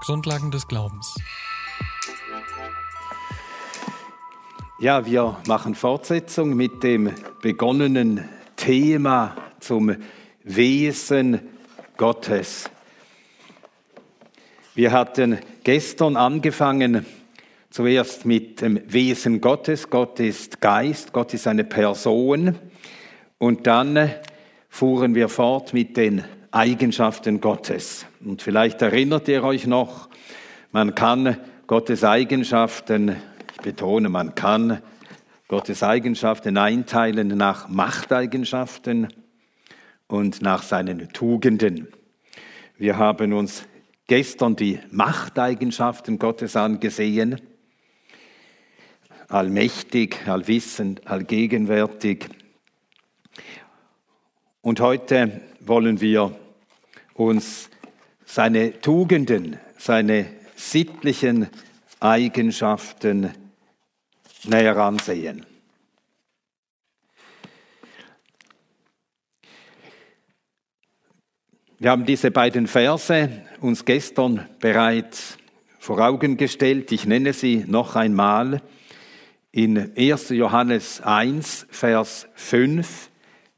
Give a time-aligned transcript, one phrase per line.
[0.00, 1.14] Grundlagen des Glaubens.
[4.80, 7.12] Ja, wir machen Fortsetzung mit dem
[7.42, 8.26] begonnenen
[8.56, 9.94] Thema zum
[10.42, 11.40] Wesen
[11.98, 12.70] Gottes.
[14.74, 17.04] Wir hatten gestern angefangen
[17.68, 19.90] zuerst mit dem Wesen Gottes.
[19.90, 22.58] Gott ist Geist, Gott ist eine Person.
[23.36, 24.10] Und dann
[24.70, 28.06] fuhren wir fort mit den Eigenschaften Gottes.
[28.24, 30.08] Und vielleicht erinnert ihr euch noch,
[30.72, 33.16] man kann Gottes Eigenschaften,
[33.54, 34.82] ich betone, man kann
[35.46, 39.08] Gottes Eigenschaften einteilen nach Machteigenschaften
[40.08, 41.88] und nach seinen Tugenden.
[42.76, 43.64] Wir haben uns
[44.08, 47.40] gestern die Machteigenschaften Gottes angesehen.
[49.28, 52.28] Allmächtig, allwissend, allgegenwärtig.
[54.62, 56.36] Und heute wollen wir
[57.20, 57.68] uns
[58.24, 61.48] seine Tugenden, seine sittlichen
[62.00, 63.30] Eigenschaften
[64.44, 65.44] näher ansehen.
[71.78, 73.28] Wir haben diese beiden Verse
[73.60, 75.36] uns gestern bereits
[75.78, 76.90] vor Augen gestellt.
[76.90, 78.62] Ich nenne sie noch einmal.
[79.52, 80.30] In 1.
[80.30, 83.10] Johannes 1, Vers 5,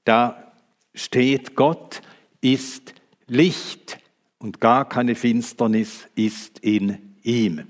[0.05, 0.53] da
[0.95, 2.01] steht, Gott
[2.41, 2.95] ist
[3.33, 3.99] Licht
[4.39, 7.67] und gar keine Finsternis ist in ihm.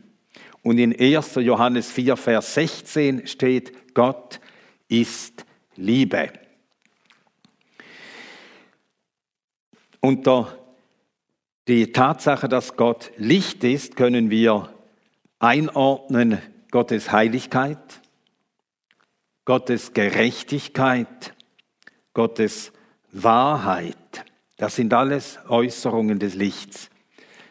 [0.63, 1.37] Und in 1.
[1.37, 4.41] Johannes 4, Vers 16 steht, Gott
[4.89, 5.47] ist
[5.77, 6.33] Liebe.
[10.01, 10.59] Unter
[11.69, 14.75] die Tatsache, dass Gott Licht ist, können wir
[15.39, 16.39] einordnen
[16.73, 18.01] Gottes Heiligkeit,
[19.45, 21.35] Gottes Gerechtigkeit,
[22.15, 22.73] Gottes
[23.13, 24.25] Wahrheit.
[24.63, 26.89] Das sind alles Äußerungen des Lichts.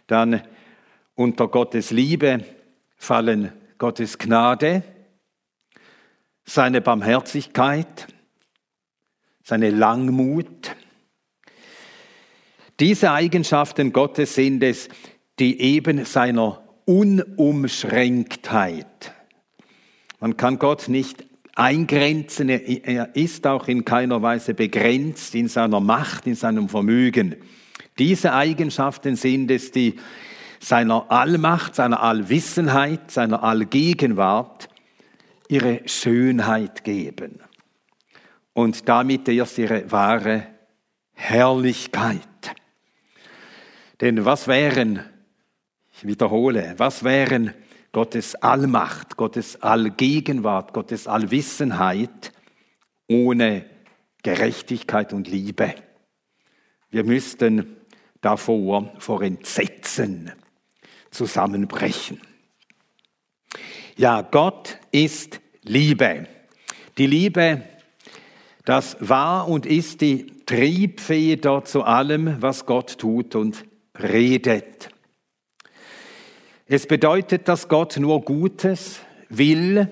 [0.07, 0.43] Dann
[1.13, 2.45] unter Gottes Liebe
[2.95, 4.81] fallen Gottes Gnade,
[6.45, 8.07] seine Barmherzigkeit,
[9.43, 10.73] seine Langmut,
[12.79, 14.87] diese Eigenschaften Gottes sind es,
[15.37, 19.13] die eben seiner Unumschränktheit.
[20.21, 21.25] Man kann Gott nicht
[21.55, 27.35] eingrenzen, er ist auch in keiner Weise begrenzt in seiner Macht, in seinem Vermögen.
[27.99, 29.95] Diese Eigenschaften sind es, die
[30.59, 34.69] seiner Allmacht, seiner Allwissenheit, seiner Allgegenwart
[35.49, 37.39] ihre Schönheit geben
[38.53, 40.47] und damit erst ihre wahre
[41.13, 42.21] Herrlichkeit.
[43.99, 45.03] Denn was wären,
[45.93, 47.53] ich wiederhole, was wären
[47.91, 52.31] Gottes Allmacht, Gottes Allgegenwart, Gottes Allwissenheit
[53.07, 53.65] ohne
[54.23, 55.75] Gerechtigkeit und Liebe?
[56.89, 57.77] Wir müssten
[58.21, 60.31] davor vor Entsetzen
[61.09, 62.21] zusammenbrechen.
[63.97, 66.27] Ja, Gott ist Liebe.
[66.97, 67.63] Die Liebe,
[68.63, 73.65] das war und ist die Triebfeder zu allem, was Gott tut und
[73.99, 74.89] redet.
[76.73, 79.89] Es bedeutet, dass Gott nur Gutes will,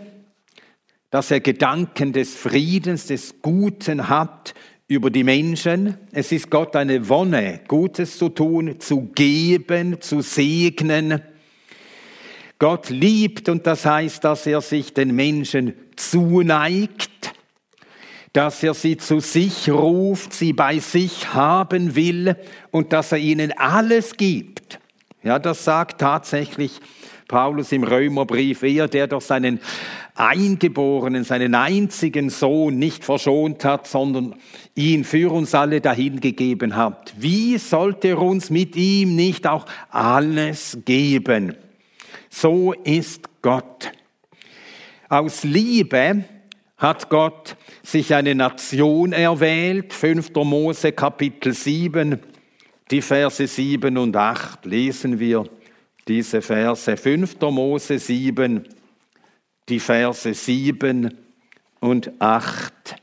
[1.10, 4.54] dass er Gedanken des Friedens, des Guten hat
[4.88, 5.98] über die Menschen.
[6.14, 11.22] Es ist Gott eine Wonne, Gutes zu tun, zu geben, zu segnen.
[12.60, 17.10] Gott liebt und das heißt, dass er sich den Menschen zuneigt
[18.34, 22.36] dass er sie zu sich ruft, sie bei sich haben will
[22.70, 24.59] und dass er ihnen alles gibt.
[25.22, 26.80] Ja, das sagt tatsächlich
[27.28, 29.60] Paulus im Römerbrief, er, der doch seinen
[30.16, 34.36] Eingeborenen, seinen einzigen Sohn nicht verschont hat, sondern
[34.76, 37.14] ihn für uns alle dahingegeben hat.
[37.18, 41.56] Wie sollte er uns mit ihm nicht auch alles geben?
[42.30, 43.92] So ist Gott.
[45.10, 46.24] Aus Liebe
[46.78, 49.94] hat Gott sich eine Nation erwählt.
[49.94, 50.34] 5.
[50.36, 52.20] Mose Kapitel 7,
[52.92, 55.46] die Verse 7 und 8 lesen wir
[56.08, 56.98] diese Verse.
[56.98, 57.40] 5.
[57.42, 58.68] Mose 7,
[59.68, 61.16] die Verse 7
[61.80, 62.96] und 8.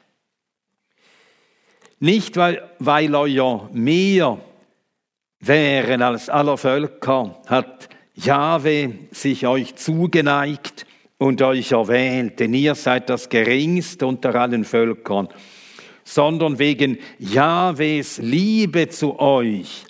[2.00, 4.38] Nicht, weil, weil euer mehr
[5.40, 10.86] wären als aller Völker, hat Jahwe sich euch zugeneigt
[11.18, 15.28] und euch erwählt, denn ihr seid das geringste unter allen Völkern,
[16.06, 19.84] sondern wegen Jahwes Liebe zu euch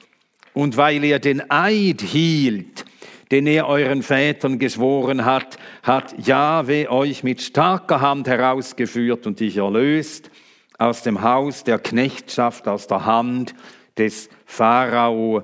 [0.55, 2.87] und weil ihr den Eid hielt,
[3.31, 9.59] den er euren Vätern geschworen hat, hat Jahwe euch mit starker Hand herausgeführt und dich
[9.59, 10.31] erlöst
[10.79, 13.55] aus dem Haus der Knechtschaft, aus der Hand
[13.99, 15.43] des Pharao,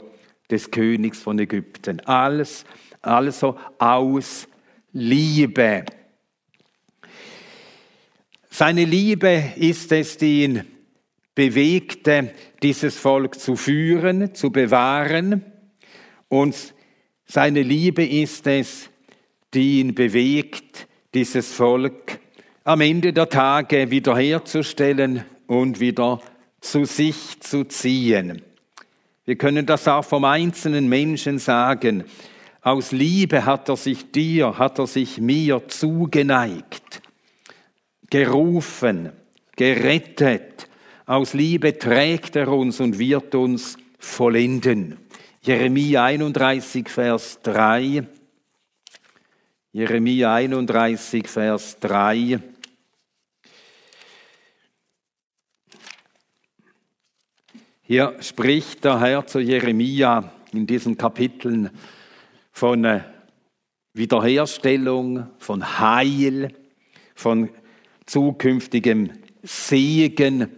[0.51, 2.01] des Königs von Ägypten.
[2.01, 2.65] Alles,
[3.03, 4.49] also aus
[4.93, 5.85] Liebe.
[8.54, 10.64] Seine Liebe ist es, die ihn
[11.34, 15.43] bewegte, dieses Volk zu führen, zu bewahren.
[16.28, 16.75] Und
[17.25, 18.90] seine Liebe ist es,
[19.54, 22.20] die ihn bewegt, dieses Volk
[22.64, 26.20] am Ende der Tage wiederherzustellen und wieder
[26.60, 28.43] zu sich zu ziehen.
[29.25, 32.04] Wir können das auch vom einzelnen Menschen sagen.
[32.60, 37.01] Aus Liebe hat er sich dir, hat er sich mir zugeneigt,
[38.12, 39.11] gerufen,
[39.56, 40.69] gerettet.
[41.06, 44.99] Aus Liebe trägt er uns und wird uns vollenden.
[45.41, 48.06] Jeremia 31, Vers 3.
[49.73, 52.38] Jeremia 31, Vers 3.
[57.81, 61.70] Hier spricht der Herr zu Jeremia in diesen Kapiteln
[62.50, 63.05] von äh,
[63.94, 66.53] Wiederherstellung, von Heil,
[67.14, 67.49] von
[68.12, 69.11] zukünftigem
[69.43, 70.49] Segen,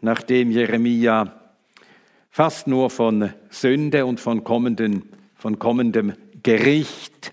[0.00, 1.42] nachdem Jeremia
[2.30, 7.32] fast nur von Sünde und von, kommenden, von kommendem Gericht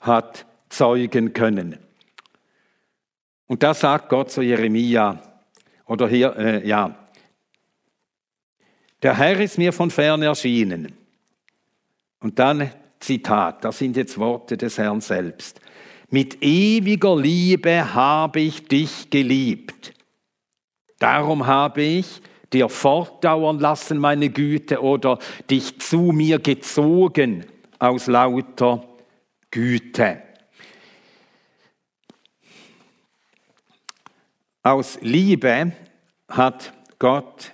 [0.00, 1.78] hat zeugen können.
[3.46, 5.22] Und da sagt Gott zu Jeremia,
[5.86, 6.96] oder hier, äh, ja,
[9.02, 10.96] der Herr ist mir von fern erschienen.
[12.18, 15.60] Und dann Zitat, das sind jetzt Worte des Herrn selbst.
[16.14, 19.94] Mit ewiger Liebe habe ich dich geliebt.
[20.98, 22.20] Darum habe ich
[22.52, 25.18] dir fortdauern lassen meine Güte oder
[25.48, 27.46] dich zu mir gezogen
[27.78, 28.86] aus lauter
[29.50, 30.22] Güte.
[34.62, 35.72] Aus Liebe
[36.28, 37.52] hat Gott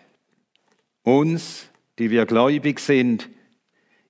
[1.05, 1.69] uns,
[2.01, 3.29] die wir gläubig sind,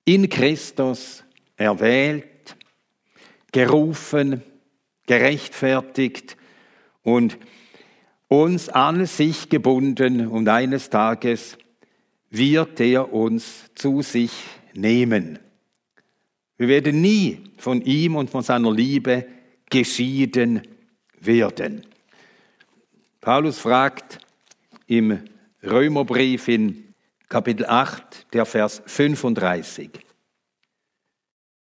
[0.05, 1.23] in Christus
[1.55, 2.28] erwählt,
[3.51, 4.43] gerufen,
[5.07, 6.37] gerechtfertigt
[7.03, 7.37] und
[8.27, 11.57] uns an sich gebunden und eines Tages
[12.29, 14.31] wird er uns zu sich
[14.73, 15.39] nehmen.
[16.57, 19.25] Wir werden nie von ihm und von seiner Liebe
[19.69, 20.61] geschieden
[21.19, 21.85] werden.
[23.21, 24.19] Paulus fragt
[24.87, 25.19] im
[25.63, 26.93] Römerbrief in
[27.27, 29.89] Kapitel 8, der Vers 35.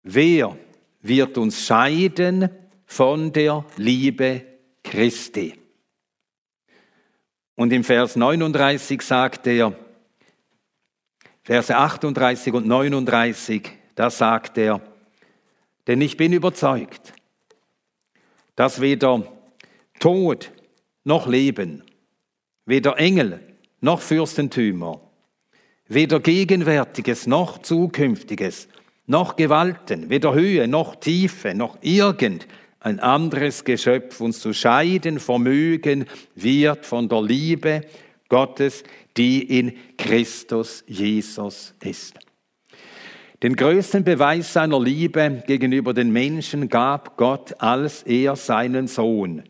[0.04, 0.58] Wer
[1.04, 2.50] wird uns scheiden
[2.86, 4.44] von der Liebe
[4.84, 5.54] Christi?
[7.56, 9.76] Und im Vers 39 sagt er,
[11.44, 14.82] Verse 38 und 39, da sagt er,
[15.88, 17.14] denn ich bin überzeugt,
[18.56, 19.24] dass weder
[20.00, 20.52] Tod
[21.04, 21.84] noch Leben,
[22.66, 23.42] weder Engel
[23.82, 25.02] noch Fürstentümer,
[25.88, 28.70] weder Gegenwärtiges noch Zukünftiges,
[29.06, 32.48] noch Gewalten, weder Höhe noch Tiefe, noch irgend
[32.80, 36.06] ein anderes Geschöpf uns zu scheiden vermögen
[36.36, 37.82] wird von der Liebe
[38.28, 38.84] Gottes,
[39.16, 42.20] die in Christus Jesus ist.
[43.42, 49.44] Den größten Beweis seiner Liebe gegenüber den Menschen gab Gott, als er seinen Sohn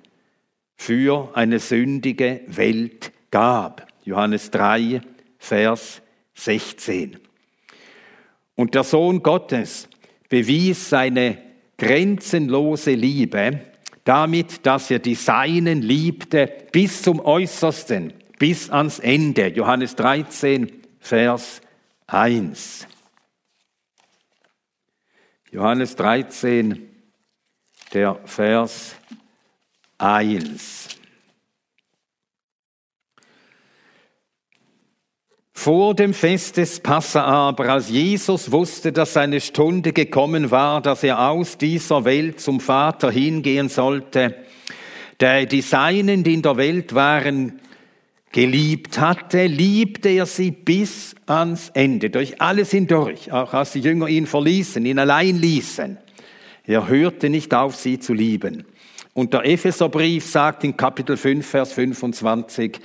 [0.76, 3.88] für eine sündige Welt gab.
[4.04, 5.02] Johannes 3,
[5.38, 6.02] Vers
[6.34, 7.18] 16.
[8.56, 9.88] Und der Sohn Gottes
[10.30, 11.38] bewies seine
[11.78, 13.62] grenzenlose Liebe
[14.04, 19.48] damit, dass er die Seinen liebte bis zum Äußersten, bis ans Ende.
[19.48, 21.62] Johannes 13, Vers
[22.08, 22.88] 1.
[25.52, 26.90] Johannes 13,
[27.94, 28.96] der Vers
[30.00, 30.88] 1.
[35.56, 41.04] Vor dem Fest des Passa aber, als Jesus wusste, dass seine Stunde gekommen war, dass
[41.04, 44.36] er aus dieser Welt zum Vater hingehen sollte,
[45.20, 47.60] der die Seinen, die in der Welt waren,
[48.32, 54.08] geliebt hatte, liebte er sie bis ans Ende, durch alles hindurch, auch als die Jünger
[54.08, 55.98] ihn verließen, ihn allein ließen.
[56.66, 58.66] Er hörte nicht auf, sie zu lieben.
[59.16, 62.80] Und der Epheserbrief sagt in Kapitel 5, Vers 25,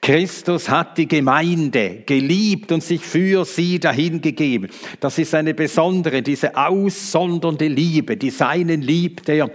[0.00, 4.70] Christus hat die Gemeinde geliebt und sich für sie dahingegeben.
[5.00, 9.50] Das ist eine besondere, diese aussondernde Liebe, die seinen liebt er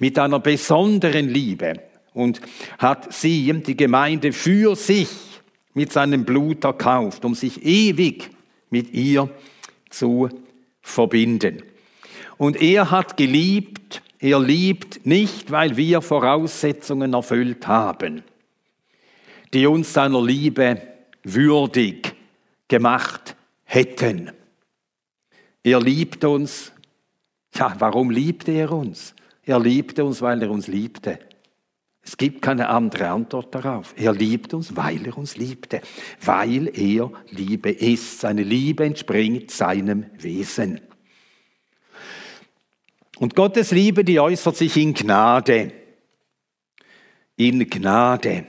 [0.00, 1.74] mit einer besonderen Liebe
[2.14, 2.40] und
[2.78, 5.08] hat sie, die Gemeinde, für sich
[5.74, 8.28] mit seinem Blut erkauft, um sich ewig
[8.70, 9.30] mit ihr
[9.88, 10.28] zu
[10.82, 11.62] verbinden.
[12.38, 18.22] Und er hat geliebt, er liebt nicht, weil wir Voraussetzungen erfüllt haben,
[19.54, 20.82] die uns seiner Liebe
[21.24, 22.14] würdig
[22.68, 23.34] gemacht
[23.64, 24.30] hätten.
[25.62, 26.72] Er liebt uns.
[27.54, 29.14] Ja, warum liebte er uns?
[29.42, 31.18] Er liebte uns, weil er uns liebte.
[32.02, 33.94] Es gibt keine andere Antwort darauf.
[33.96, 35.80] Er liebt uns, weil er uns liebte,
[36.22, 38.20] weil er Liebe ist.
[38.20, 40.80] Seine Liebe entspringt seinem Wesen.
[43.20, 45.72] Und Gottes Liebe, die äußert sich in Gnade.
[47.36, 48.46] In Gnade.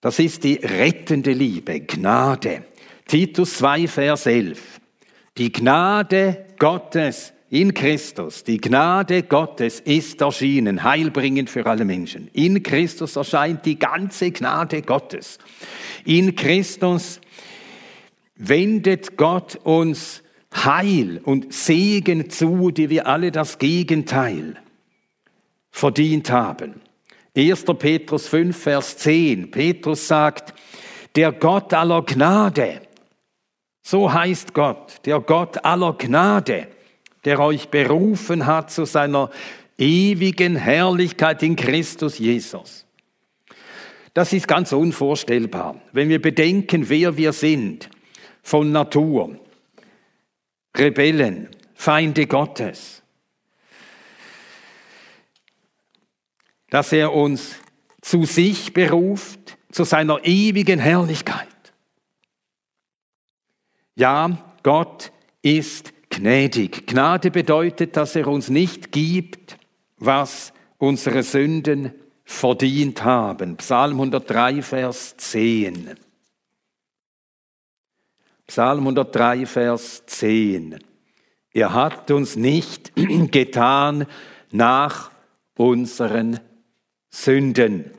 [0.00, 2.62] Das ist die rettende Liebe, Gnade.
[3.08, 4.80] Titus 2, Vers 11.
[5.36, 12.28] Die Gnade Gottes in Christus, die Gnade Gottes ist erschienen, heilbringend für alle Menschen.
[12.34, 15.40] In Christus erscheint die ganze Gnade Gottes.
[16.04, 17.20] In Christus
[18.36, 20.22] wendet Gott uns
[20.54, 24.56] Heil und Segen zu, die wir alle das Gegenteil
[25.70, 26.80] verdient haben.
[27.36, 27.64] 1.
[27.78, 29.50] Petrus 5, Vers 10.
[29.50, 30.52] Petrus sagt,
[31.14, 32.82] der Gott aller Gnade,
[33.82, 36.68] so heißt Gott, der Gott aller Gnade,
[37.24, 39.30] der euch berufen hat zu seiner
[39.78, 42.86] ewigen Herrlichkeit in Christus Jesus.
[44.12, 47.88] Das ist ganz unvorstellbar, wenn wir bedenken, wer wir sind
[48.42, 49.38] von Natur.
[50.76, 53.02] Rebellen, Feinde Gottes.
[56.68, 57.56] Dass er uns
[58.00, 61.48] zu sich beruft, zu seiner ewigen Herrlichkeit.
[63.94, 65.12] Ja, Gott
[65.42, 66.86] ist gnädig.
[66.86, 69.58] Gnade bedeutet, dass er uns nicht gibt,
[69.98, 71.92] was unsere Sünden
[72.24, 73.56] verdient haben.
[73.56, 75.94] Psalm 103, Vers 10.
[78.50, 80.80] Psalm 103, Vers 10.
[81.52, 82.90] Er hat uns nicht
[83.30, 84.06] getan
[84.50, 85.12] nach
[85.56, 86.40] unseren
[87.10, 87.92] Sünden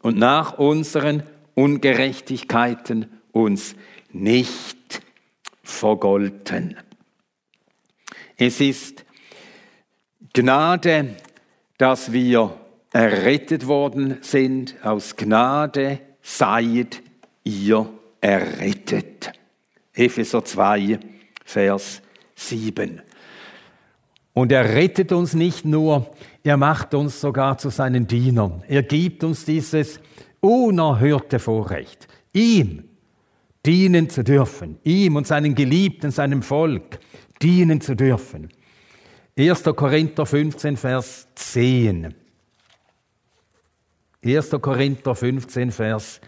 [0.00, 1.22] und nach unseren
[1.54, 3.76] Ungerechtigkeiten uns
[4.10, 5.02] nicht
[5.62, 6.76] vergolten.
[8.36, 9.04] Es ist
[10.32, 11.14] Gnade,
[11.78, 12.58] dass wir
[12.92, 14.84] errettet worden sind.
[14.84, 17.04] Aus Gnade seid
[17.44, 17.88] ihr
[18.20, 19.41] errettet.
[19.94, 20.98] Epheser 2,
[21.44, 22.02] Vers
[22.34, 23.02] 7.
[24.34, 26.10] Und er rettet uns nicht nur,
[26.42, 28.62] er macht uns sogar zu seinen Dienern.
[28.66, 30.00] Er gibt uns dieses
[30.40, 32.88] unerhörte Vorrecht, ihm
[33.66, 36.98] dienen zu dürfen, ihm und seinen Geliebten, seinem Volk
[37.42, 38.48] dienen zu dürfen.
[39.38, 39.62] 1.
[39.76, 42.14] Korinther 15, Vers 10.
[44.24, 44.50] 1.
[44.60, 46.20] Korinther 15, Vers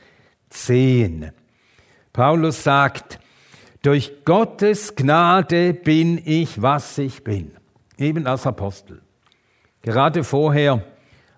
[0.51, 1.33] 10.
[2.13, 3.19] Paulus sagt,
[3.85, 7.53] durch Gottes Gnade bin ich, was ich bin.
[7.99, 9.03] Eben als Apostel.
[9.83, 10.83] Gerade vorher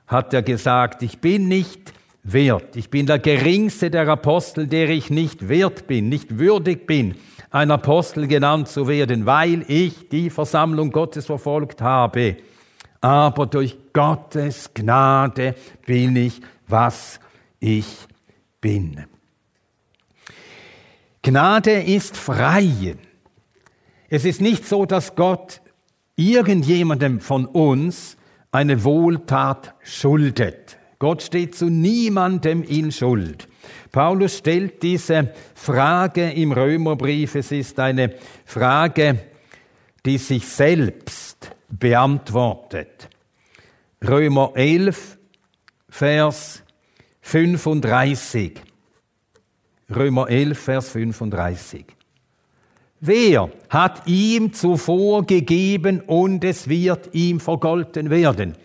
[0.07, 2.77] hat er gesagt, ich bin nicht wert.
[2.77, 7.17] Ich bin der geringste der Apostel, der ich nicht wert bin, nicht würdig bin,
[7.51, 12.37] ein Apostel genannt zu werden, weil ich die Versammlung Gottes verfolgt habe.
[13.01, 17.19] Aber durch Gottes Gnade bin ich, was
[17.59, 17.87] ich
[18.61, 19.07] bin.
[21.27, 22.95] Gnade ist frei.
[24.09, 25.61] Es ist nicht so, dass Gott
[26.15, 28.17] irgendjemandem von uns
[28.53, 30.79] eine Wohltat schuldet.
[31.01, 33.49] Gott steht zu niemandem in Schuld.
[33.91, 37.35] Paulus stellt diese Frage im Römerbrief.
[37.35, 38.15] Es ist eine
[38.45, 39.19] Frage,
[40.05, 43.09] die sich selbst beantwortet.
[44.01, 45.19] Römer 11,
[45.89, 46.63] Vers
[47.23, 48.66] 35.
[49.95, 51.85] Römer 11, Vers 35.
[53.01, 58.57] Wer hat ihm zuvor gegeben und es wird ihm vergolten werden?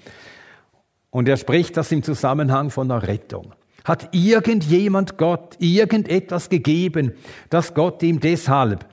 [1.11, 3.53] Und er spricht das im Zusammenhang von der Rettung.
[3.83, 7.13] Hat irgendjemand Gott irgendetwas gegeben,
[7.49, 8.85] dass Gott ihm deshalb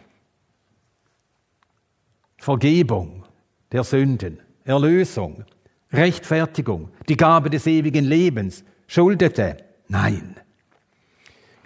[2.36, 3.24] Vergebung
[3.72, 5.44] der Sünden, Erlösung,
[5.92, 9.56] Rechtfertigung, die Gabe des ewigen Lebens schuldete?
[9.88, 10.36] Nein.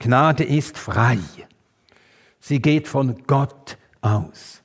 [0.02, 1.20] Gnade ist frei.
[2.40, 4.62] Sie geht von Gott aus.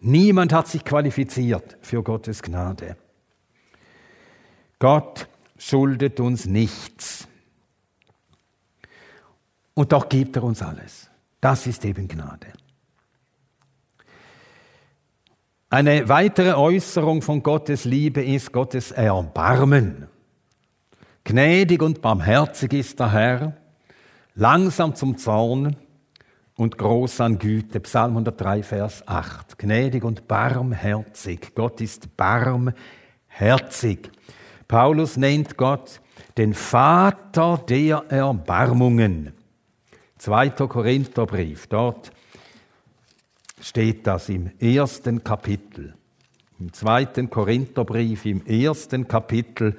[0.00, 2.96] Niemand hat sich qualifiziert für Gottes Gnade.
[4.80, 7.28] Gott schuldet uns nichts.
[9.74, 11.08] Und doch gibt er uns alles.
[11.40, 12.48] Das ist eben Gnade.
[15.70, 20.08] Eine weitere Äußerung von Gottes Liebe ist Gottes Erbarmen.
[21.22, 23.67] Gnädig und barmherzig ist der Herr
[24.38, 25.76] langsam zum Zorn
[26.56, 27.80] und groß an Güte.
[27.80, 29.58] Psalm 103, Vers 8.
[29.58, 31.54] Gnädig und barmherzig.
[31.54, 34.10] Gott ist barmherzig.
[34.68, 36.00] Paulus nennt Gott
[36.36, 39.32] den Vater der Erbarmungen.
[40.18, 40.50] 2.
[40.50, 42.12] Korintherbrief, dort
[43.60, 45.94] steht das im ersten Kapitel.
[46.60, 49.76] Im zweiten Korintherbrief, im ersten Kapitel,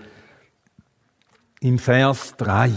[1.62, 2.72] im Vers 3.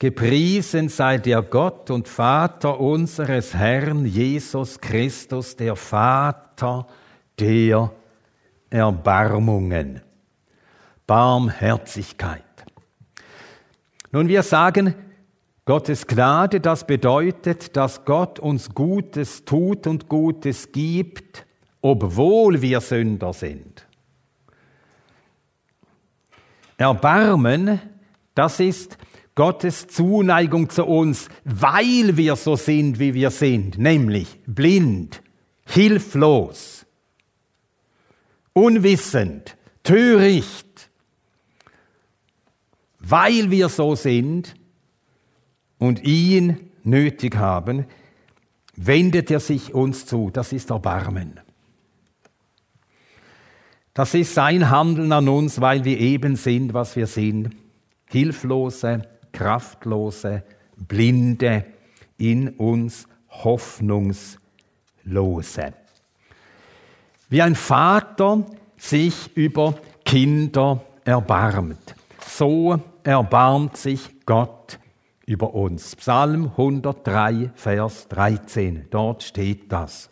[0.00, 6.86] Gepriesen sei der Gott und Vater unseres Herrn Jesus Christus, der Vater
[7.38, 7.92] der
[8.70, 10.00] Erbarmungen,
[11.06, 12.42] Barmherzigkeit.
[14.10, 14.94] Nun, wir sagen,
[15.66, 21.44] Gottes Gnade, das bedeutet, dass Gott uns Gutes tut und Gutes gibt,
[21.82, 23.86] obwohl wir Sünder sind.
[26.78, 27.78] Erbarmen,
[28.34, 28.96] das ist
[29.34, 35.22] Gottes Zuneigung zu uns, weil wir so sind, wie wir sind, nämlich blind,
[35.66, 36.84] hilflos,
[38.52, 40.90] unwissend, töricht,
[42.98, 44.54] weil wir so sind
[45.78, 47.86] und ihn nötig haben,
[48.76, 50.30] wendet er sich uns zu.
[50.30, 51.40] Das ist Erbarmen.
[53.94, 57.50] Das ist sein Handeln an uns, weil wir eben sind, was wir sind.
[58.06, 60.42] Hilflose, kraftlose,
[60.76, 61.64] blinde,
[62.18, 64.38] in uns hoffnungslose.
[67.28, 68.44] Wie ein Vater
[68.76, 71.94] sich über Kinder erbarmt,
[72.26, 74.78] so erbarmt sich Gott
[75.26, 75.94] über uns.
[75.96, 80.10] Psalm 103, Vers 13, dort steht das.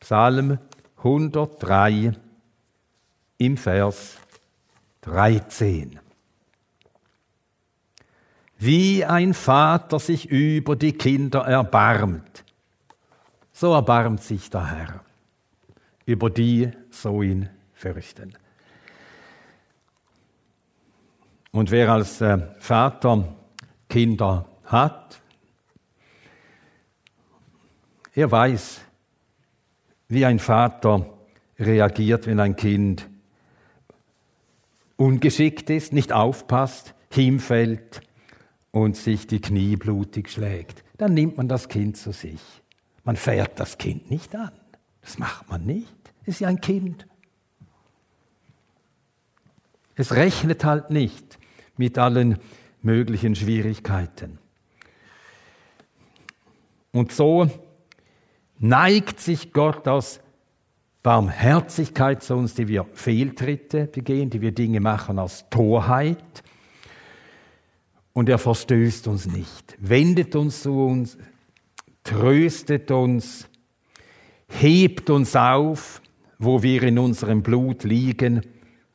[0.00, 0.58] Psalm
[0.98, 2.12] 103
[3.38, 4.16] im Vers
[5.02, 6.01] 13.
[8.64, 12.44] Wie ein Vater sich über die Kinder erbarmt,
[13.52, 15.04] so erbarmt sich der Herr
[16.06, 18.34] über die so ihn fürchten.
[21.50, 23.34] Und wer als äh, Vater
[23.88, 25.20] Kinder hat,
[28.14, 28.80] er weiß,
[30.06, 31.12] wie ein Vater
[31.58, 33.10] reagiert, wenn ein Kind
[34.96, 38.02] ungeschickt ist, nicht aufpasst, hinfällt
[38.72, 40.82] und sich die Knie blutig schlägt.
[40.98, 42.40] Dann nimmt man das Kind zu sich.
[43.04, 44.50] Man fährt das Kind nicht an.
[45.02, 45.94] Das macht man nicht.
[46.22, 47.06] Es ist ja ein Kind.
[49.94, 51.38] Es rechnet halt nicht
[51.76, 52.38] mit allen
[52.80, 54.38] möglichen Schwierigkeiten.
[56.92, 57.48] Und so
[58.58, 60.20] neigt sich Gott aus
[61.02, 66.42] Barmherzigkeit zu uns, die wir Fehltritte begehen, die wir Dinge machen aus Torheit.
[68.12, 71.16] Und er verstößt uns nicht, wendet uns zu uns,
[72.04, 73.48] tröstet uns,
[74.48, 76.02] hebt uns auf,
[76.38, 78.42] wo wir in unserem Blut liegen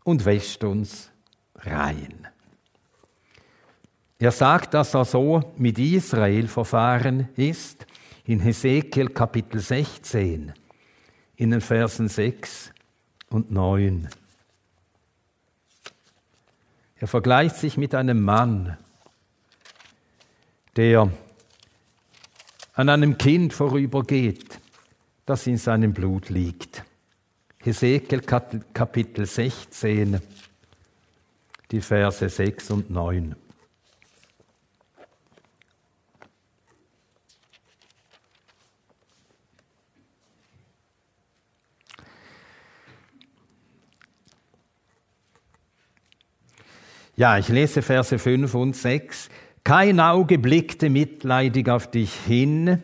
[0.04, 1.10] und wäscht uns
[1.56, 2.28] rein.
[4.20, 7.86] Er sagt, dass er so mit Israel verfahren ist
[8.26, 10.54] in Hesekiel Kapitel 16,
[11.36, 12.72] in den Versen 6
[13.30, 14.10] und 9.
[16.96, 18.78] Er vergleicht sich mit einem Mann,
[20.78, 21.12] der
[22.74, 24.60] an einem Kind vorübergeht,
[25.26, 26.84] das in seinem Blut liegt.
[27.63, 30.22] Hesekiel Kapitel 16,
[31.72, 33.36] die Verse 6 und 9.
[47.16, 49.30] Ja, ich lese Verse 5 und 6.
[49.68, 52.82] Kein Auge blickte mitleidig auf dich hin,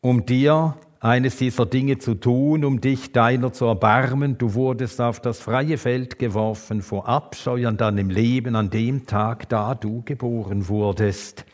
[0.00, 4.38] um dir eines dieser Dinge zu tun, um dich deiner zu erbarmen.
[4.38, 9.46] Du wurdest auf das freie Feld geworfen vor Abscheu an deinem Leben an dem Tag,
[9.50, 11.44] da du geboren wurdest.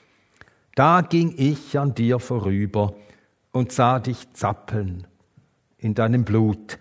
[0.77, 2.95] Da ging ich an dir vorüber
[3.51, 5.09] und sah dich zappeln
[5.77, 6.79] in deinem Blut.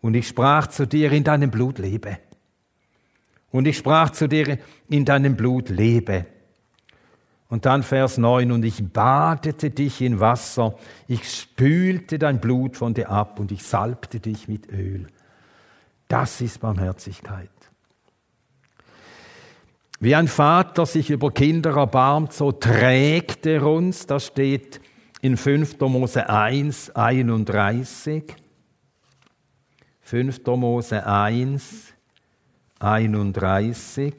[0.00, 2.16] Und ich sprach zu dir, in deinem Blut lebe.
[3.54, 6.26] Und ich sprach zu dir, in deinem Blut lebe.
[7.48, 10.74] Und dann Vers 9, und ich badete dich in Wasser,
[11.06, 15.06] ich spülte dein Blut von dir ab und ich salbte dich mit Öl.
[16.08, 17.48] Das ist Barmherzigkeit.
[20.00, 24.80] Wie ein Vater sich über Kinder erbarmt, so trägt er uns, das steht
[25.20, 25.78] in 5.
[25.78, 28.34] Mose 1, 31.
[30.00, 30.44] 5.
[30.44, 31.93] Mose 1,
[32.84, 34.14] 31.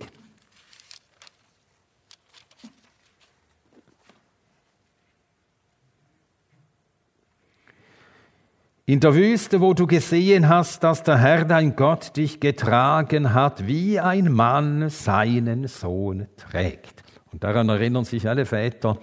[8.87, 13.67] In der Wüste, wo du gesehen hast, dass der Herr dein Gott dich getragen hat,
[13.67, 17.03] wie ein Mann seinen Sohn trägt.
[17.31, 18.97] Und daran erinnern sich alle Väter,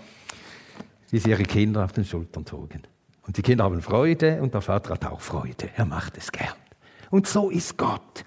[1.11, 2.83] wie sie ihre Kinder auf den Schultern trugen.
[3.27, 5.71] Und die Kinder haben Freude und der Vater hat auch Freude.
[5.77, 6.55] Er macht es gern.
[7.11, 8.25] Und so ist Gott.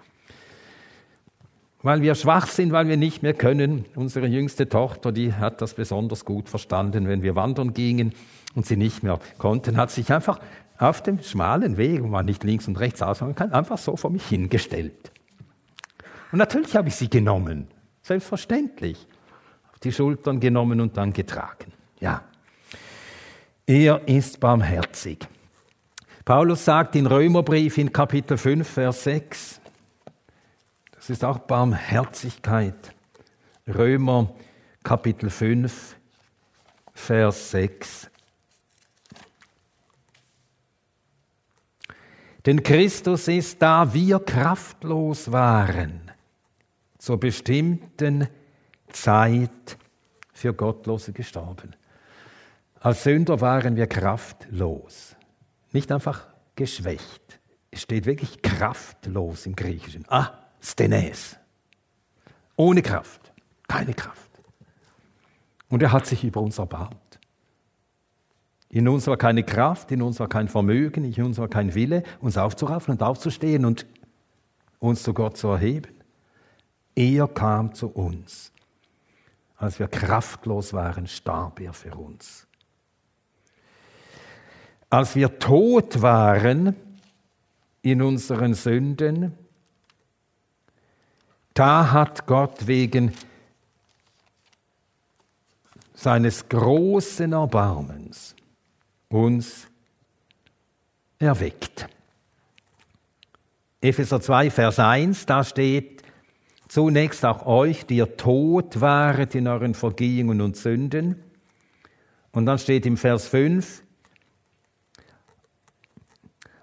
[1.86, 3.86] Weil wir schwach sind, weil wir nicht mehr können.
[3.94, 7.08] Unsere jüngste Tochter, die hat das besonders gut verstanden.
[7.08, 8.16] Wenn wir wandern gingen
[8.56, 10.40] und sie nicht mehr konnten, hat sich einfach
[10.80, 14.10] auf dem schmalen Weg, wo man nicht links und rechts ausfahren kann, einfach so vor
[14.10, 15.12] mich hingestellt.
[16.32, 17.68] Und natürlich habe ich sie genommen.
[18.02, 19.06] Selbstverständlich.
[19.72, 21.72] Auf die Schultern genommen und dann getragen.
[22.00, 22.24] Ja.
[23.68, 25.20] Er ist barmherzig.
[26.26, 29.62] Paulus sagt in Römerbrief in Kapitel 5, Vers 6,
[31.06, 32.96] das ist auch Barmherzigkeit.
[33.68, 34.34] Römer
[34.84, 35.96] Kapitel 5,
[36.96, 38.10] Vers 6.
[42.44, 46.10] Denn Christus ist, da wir kraftlos waren,
[46.98, 48.28] zur bestimmten
[48.92, 49.78] Zeit
[50.34, 51.76] für Gottlose gestorben.
[52.80, 55.16] Als Sünder waren wir kraftlos,
[55.72, 57.40] nicht einfach geschwächt.
[57.70, 60.04] Es steht wirklich kraftlos im Griechischen.
[60.08, 61.38] Ah, Stenes.
[62.56, 63.32] Ohne Kraft,
[63.68, 64.32] keine Kraft.
[65.70, 67.20] Und er hat sich über uns erbarmt.
[68.70, 72.04] In uns war keine Kraft, in uns war kein Vermögen, in uns war kein Wille,
[72.20, 73.86] uns aufzuraffen und aufzustehen und
[74.80, 75.94] uns zu Gott zu erheben.
[76.96, 78.52] Er kam zu uns.
[79.58, 82.48] Als wir kraftlos waren, starb er für uns.
[84.90, 86.76] Als wir tot waren
[87.82, 89.38] in unseren Sünden,
[91.56, 93.14] da hat Gott wegen
[95.94, 98.36] seines großen Erbarmens
[99.10, 99.66] uns
[101.18, 101.88] erweckt.
[103.82, 106.04] Epheser 2, Vers 1, da steht,
[106.68, 111.24] zunächst auch euch, die ihr tot waret in euren Vergehungen und Sünden.
[112.34, 113.82] Und dann steht im Vers 5,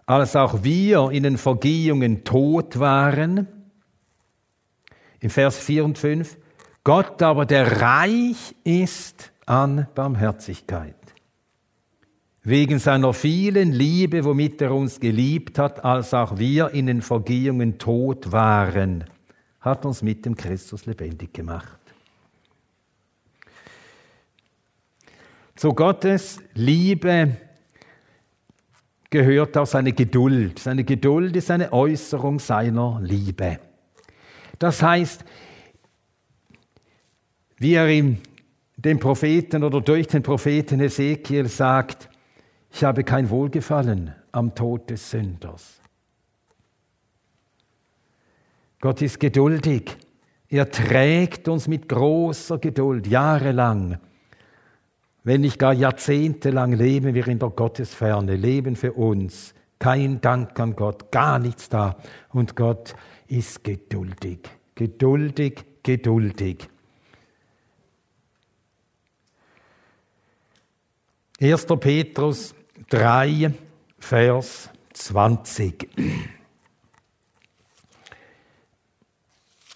[0.05, 3.62] als auch wir in den Vergehungen tot waren,
[5.23, 6.37] im Vers 4 und 5,
[6.85, 10.97] Gott aber, der reich ist an Barmherzigkeit,
[12.43, 17.79] wegen seiner vielen Liebe, womit er uns geliebt hat, als auch wir in den Vergehungen
[17.79, 19.05] tot waren,
[19.61, 21.79] hat uns mit dem Christus lebendig gemacht.
[25.55, 27.37] Zu Gottes Liebe
[29.09, 30.59] gehört auch seine Geduld.
[30.59, 33.61] Seine Geduld ist eine Äußerung seiner Liebe.
[34.63, 35.25] Das heißt,
[37.57, 38.19] wie er ihm
[38.77, 42.09] dem Propheten oder durch den Propheten Ezekiel sagt,
[42.71, 45.81] ich habe kein Wohlgefallen am Tod des Sünders.
[48.81, 49.97] Gott ist geduldig.
[50.49, 53.99] Er trägt uns mit großer Geduld jahrelang.
[55.25, 59.55] Wenn nicht gar jahrzehntelang leben wir in der Gottesferne, leben für uns.
[59.81, 61.97] Kein Dank an Gott, gar nichts da.
[62.29, 62.95] Und Gott
[63.33, 64.41] ist geduldig,
[64.75, 66.69] geduldig, geduldig.
[71.41, 71.67] 1.
[71.81, 72.55] Petrus
[72.91, 73.55] 3,
[73.99, 75.89] Vers 20.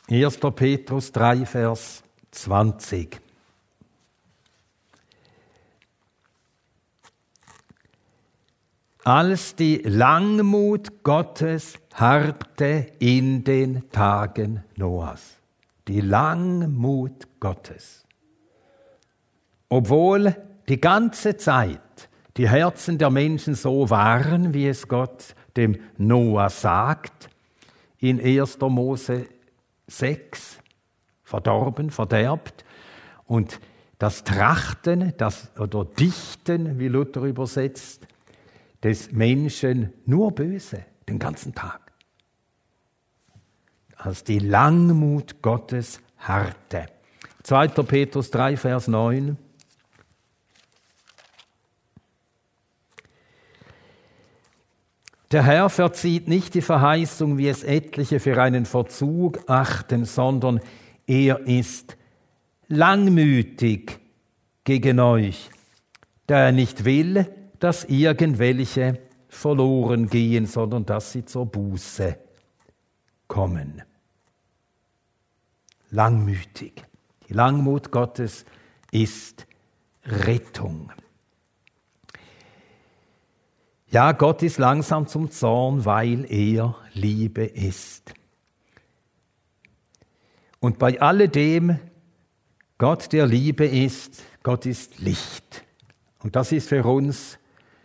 [0.08, 0.38] 1.
[0.54, 3.20] Petrus 3, Vers 20.
[9.06, 15.38] als die Langmut Gottes harrte in den Tagen Noahs.
[15.88, 18.04] Die Langmut Gottes.
[19.70, 20.36] Obwohl
[20.68, 21.80] die ganze Zeit
[22.36, 27.30] die Herzen der Menschen so waren, wie es Gott dem Noah sagt,
[27.98, 28.60] in 1.
[28.60, 29.26] Mose
[29.86, 30.58] 6,
[31.24, 32.64] verdorben, verderbt,
[33.24, 33.58] und
[33.98, 38.06] das Trachten, das, oder Dichten, wie Luther übersetzt,
[38.82, 41.85] des Menschen nur böse den ganzen Tag.
[44.06, 46.86] Als die Langmut Gottes harrte.
[47.42, 47.66] 2.
[47.66, 49.36] Petrus 3, Vers 9.
[55.32, 60.60] Der Herr verzieht nicht die Verheißung, wie es etliche für einen Verzug achten, sondern
[61.08, 61.96] er ist
[62.68, 63.98] langmütig
[64.62, 65.50] gegen euch,
[66.28, 67.26] da er nicht will,
[67.58, 72.16] dass irgendwelche verloren gehen, sondern dass sie zur Buße
[73.26, 73.82] kommen.
[75.96, 76.84] Langmütig.
[77.26, 78.44] Die Langmut Gottes
[78.90, 79.46] ist
[80.04, 80.92] Rettung.
[83.88, 88.12] Ja, Gott ist langsam zum Zorn, weil er Liebe ist.
[90.60, 91.78] Und bei alledem,
[92.76, 95.64] Gott der Liebe ist, Gott ist Licht.
[96.22, 97.38] Und das ist für uns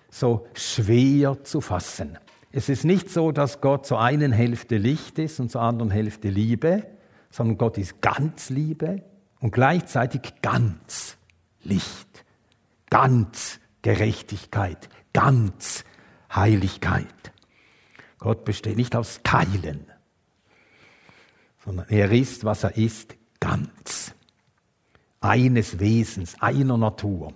[0.09, 2.17] so schwer zu fassen.
[2.51, 6.27] Es ist nicht so, dass Gott zur einen Hälfte Licht ist und zur anderen Hälfte
[6.27, 6.90] Liebe,
[7.31, 9.03] sondern Gott ist ganz Liebe
[9.39, 11.17] und gleichzeitig ganz
[11.63, 12.25] Licht,
[12.89, 15.83] ganz Gerechtigkeit, ganz
[16.33, 17.31] Heiligkeit.
[18.19, 19.85] Gott besteht nicht aus Teilen,
[21.65, 24.13] sondern er ist, was er ist, ganz.
[25.19, 27.33] Eines Wesens, einer Natur.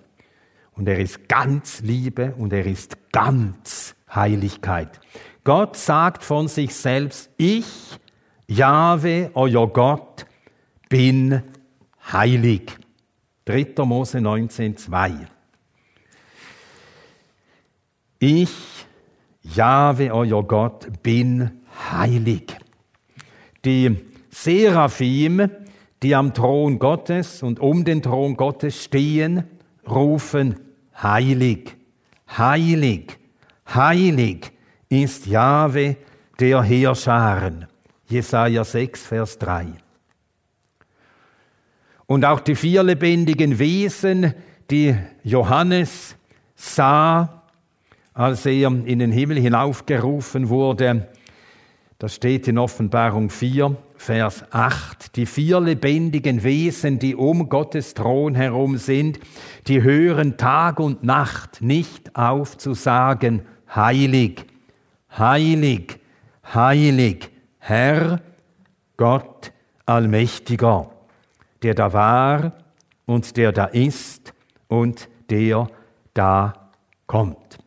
[0.73, 4.99] Und er ist ganz Liebe und er ist ganz Heiligkeit.
[5.43, 7.99] Gott sagt von sich selbst, ich,
[8.47, 10.25] Jahwe, euer Gott,
[10.89, 11.41] bin
[12.13, 12.77] heilig.
[13.45, 13.84] 3.
[13.86, 15.27] Mose 19, 2.
[18.19, 18.86] Ich,
[19.41, 22.55] Jahwe, euer Gott, bin heilig.
[23.63, 23.97] Die
[24.29, 25.49] Seraphim,
[26.03, 29.43] die am Thron Gottes und um den Thron Gottes stehen,
[29.88, 30.60] rufen
[31.01, 31.75] heilig,
[32.38, 33.17] heilig,
[33.73, 34.51] heilig
[34.89, 35.97] ist Jahwe
[36.39, 37.67] der Heerscharen.
[38.07, 39.73] Jesaja 6, Vers 3.
[42.05, 44.33] Und auch die vier lebendigen Wesen,
[44.69, 46.15] die Johannes
[46.55, 47.43] sah,
[48.13, 51.07] als er in den Himmel hinaufgerufen wurde,
[51.97, 55.15] das steht in Offenbarung 4, Vers 8.
[55.15, 59.19] Die vier lebendigen Wesen, die um Gottes Thron herum sind,
[59.67, 64.45] die hören Tag und Nacht nicht auf zu sagen, heilig,
[65.17, 65.99] heilig,
[66.53, 67.29] heilig,
[67.67, 68.21] Herr,
[68.95, 69.51] Gott,
[69.86, 70.91] Allmächtiger
[71.65, 72.54] der da war
[73.08, 74.36] und der da ist
[74.67, 75.67] und der
[76.13, 76.69] da
[77.08, 77.58] kommt.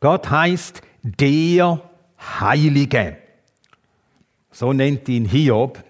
[0.00, 1.80] Gott heißt der
[2.40, 3.18] Heilige.
[4.50, 5.82] So nennt ihn Hiob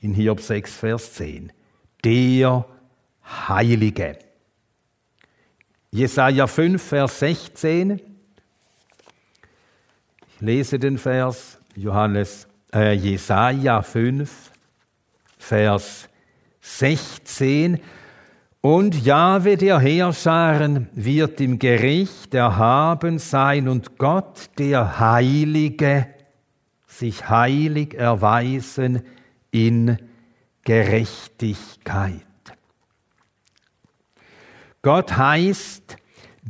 [0.00, 1.52] in Hiob 6, Vers 10.
[2.04, 2.66] Der
[3.48, 4.18] Heilige.
[5.92, 8.07] Jesaja 5, Vers 16.
[10.40, 14.52] Lese den Vers Johannes, äh, Jesaja 5,
[15.36, 16.08] Vers
[16.60, 17.80] 16.
[18.60, 26.06] Und Jahwe der Heerscharen wird im Gericht erhaben sein und Gott der Heilige
[26.86, 29.02] sich heilig erweisen
[29.50, 29.98] in
[30.64, 32.22] Gerechtigkeit.
[34.82, 35.96] Gott heißt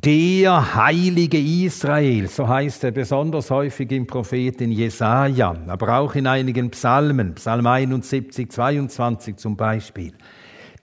[0.04, 6.70] der Heilige Israel, so heißt er besonders häufig im Propheten Jesaja, aber auch in einigen
[6.70, 10.12] Psalmen, Psalm 71, 22 zum Beispiel.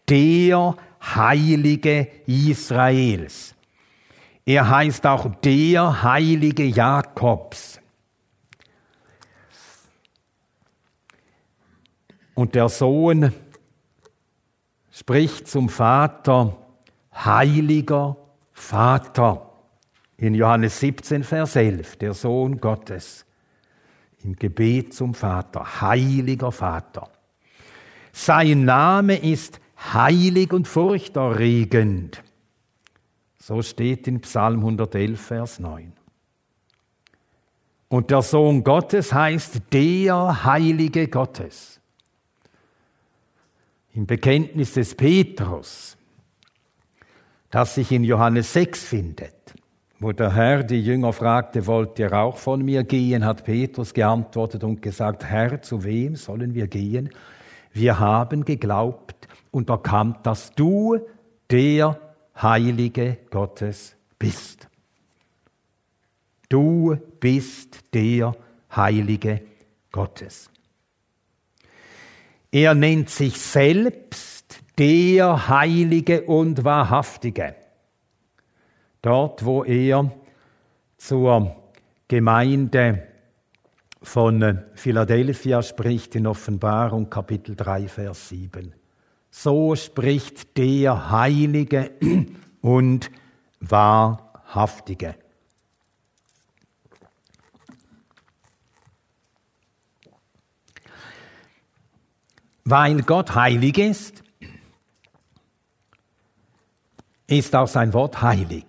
[0.10, 3.56] Der Heilige Israels.
[4.46, 7.80] Er heißt auch der Heilige Jakobs.
[12.34, 13.32] Und der Sohn
[14.92, 16.58] spricht zum Vater,
[17.14, 18.18] Heiliger
[18.56, 19.52] Vater.
[20.18, 23.26] In Johannes 17, Vers 11, der Sohn Gottes
[24.24, 27.10] im Gebet zum Vater, heiliger Vater.
[28.14, 29.60] Sein Name ist
[29.94, 32.24] heilig und furchterregend.
[33.38, 35.92] So steht in Psalm 111, Vers 9.
[37.90, 41.82] Und der Sohn Gottes heißt der Heilige Gottes.
[43.94, 45.95] Im Bekenntnis des Petrus
[47.56, 49.54] das sich in Johannes 6 findet,
[50.02, 54.66] wo der Herr die Jünger fragte, wollt ihr auch von mir gehen, hat Petrus geantwortet
[54.66, 57.12] und gesagt, Herr, zu wem sollen wir gehen?
[57.72, 61.00] Wir haben geglaubt und erkannt, dass du
[61.50, 61.98] der
[62.42, 64.68] Heilige Gottes bist.
[66.50, 68.36] Du bist der
[68.76, 69.40] Heilige
[69.94, 70.50] Gottes.
[72.52, 74.35] Er nennt sich selbst
[74.78, 77.56] der Heilige und Wahrhaftige.
[79.02, 80.12] Dort, wo er
[80.98, 81.56] zur
[82.08, 83.08] Gemeinde
[84.02, 88.74] von Philadelphia spricht in Offenbarung Kapitel 3, Vers 7.
[89.32, 91.92] So spricht der Heilige
[92.62, 93.12] und
[93.60, 95.16] Wahrhaftige.
[102.64, 104.25] Weil Gott heilig ist,
[107.28, 108.66] ist auch sein Wort heilig.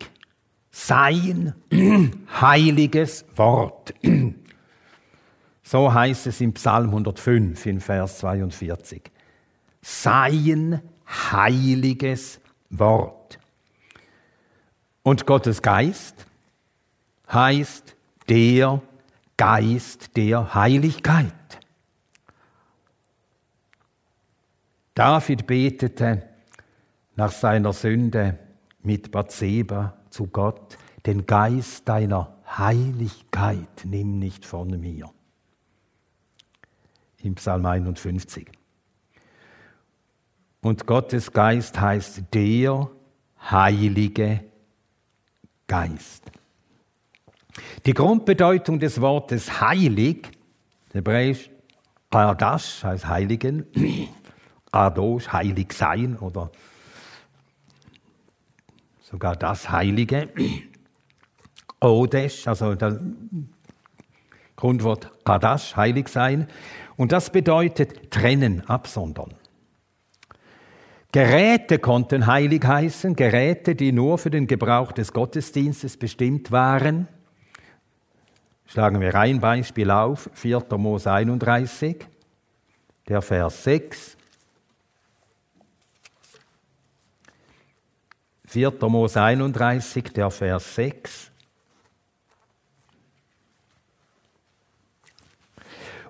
[0.70, 1.54] Sein
[2.40, 3.94] heiliges Wort.
[5.68, 9.02] So heißt es im Psalm 105 in Vers 42.
[9.82, 12.40] Sein heiliges
[12.70, 13.40] Wort.
[15.02, 16.24] Und Gottes Geist
[17.32, 17.96] heißt
[18.28, 18.80] der
[19.36, 21.32] Geist der Heiligkeit.
[24.94, 26.22] David betete
[27.16, 28.38] nach seiner Sünde,
[28.86, 35.10] mit Bathseba zu Gott, den Geist deiner Heiligkeit nimm nicht von mir.
[37.18, 38.46] Im Psalm 51.
[40.62, 42.88] Und Gottes Geist heißt der
[43.50, 44.44] Heilige
[45.66, 46.22] Geist.
[47.84, 50.28] Die Grundbedeutung des Wortes heilig,
[50.92, 51.50] hebräisch
[52.10, 53.66] Kadash heißt heiligen,
[54.70, 56.50] Adosh heilig sein oder
[59.06, 60.28] sogar das Heilige.
[61.80, 62.98] Odesh, also das
[64.56, 66.48] Grundwort Kadash, heilig sein.
[66.96, 69.34] Und das bedeutet trennen, absondern.
[71.12, 77.06] Geräte konnten heilig heißen, Geräte, die nur für den Gebrauch des Gottesdienstes bestimmt waren.
[78.66, 80.64] Schlagen wir ein Beispiel auf, 4.
[80.76, 82.04] Mose 31,
[83.08, 84.15] der Vers 6.
[88.56, 88.72] 4.
[88.88, 91.30] Mose 31, der Vers 6.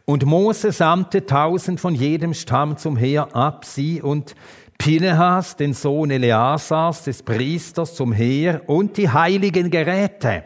[0.04, 4.37] Und Mose sandte tausend von jedem Stamm zum Heer ab, sie und
[4.78, 10.44] Pinehas, den Sohn Eleasars, des Priesters, zum Heer und die heiligen Geräte.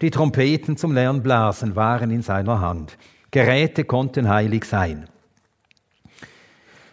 [0.00, 2.96] Die Trompeten zum Lernblasen waren in seiner Hand.
[3.32, 5.08] Geräte konnten heilig sein.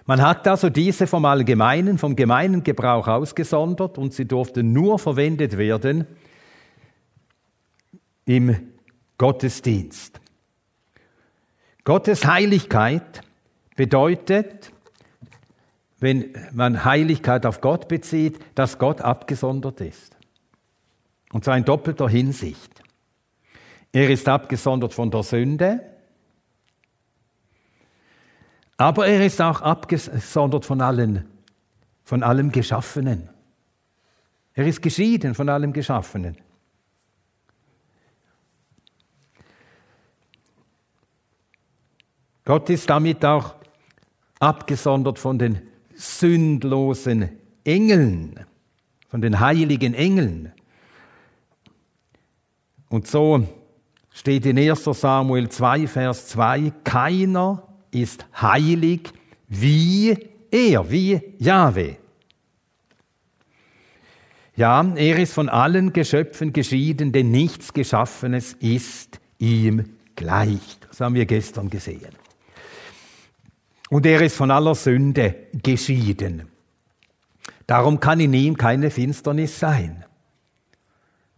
[0.09, 5.55] Man hat also diese vom allgemeinen, vom gemeinen Gebrauch ausgesondert und sie durften nur verwendet
[5.55, 6.07] werden
[8.25, 8.71] im
[9.19, 10.19] Gottesdienst.
[11.83, 13.21] Gottes Heiligkeit
[13.75, 14.71] bedeutet,
[15.99, 20.17] wenn man Heiligkeit auf Gott bezieht, dass Gott abgesondert ist.
[21.31, 22.81] Und zwar in doppelter Hinsicht.
[23.91, 25.98] Er ist abgesondert von der Sünde,
[28.79, 31.25] aber er ist auch abgesondert von, allen,
[32.05, 33.29] von allem Geschaffenen.
[34.53, 36.37] Er ist geschieden von allem Geschaffenen.
[42.45, 43.55] Gott ist damit auch
[44.39, 45.61] abgesondert von den
[45.93, 48.45] sündlosen Engeln,
[49.09, 50.53] von den heiligen Engeln.
[52.87, 53.45] Und so
[54.09, 59.11] steht in 1 Samuel 2, Vers 2, keiner ist heilig
[59.47, 60.17] wie
[60.51, 61.97] er, wie Jahwe.
[64.55, 70.77] Ja, er ist von allen Geschöpfen geschieden, denn nichts Geschaffenes ist ihm gleich.
[70.87, 72.13] Das haben wir gestern gesehen.
[73.89, 76.49] Und er ist von aller Sünde geschieden.
[77.65, 80.03] Darum kann in ihm keine Finsternis sein.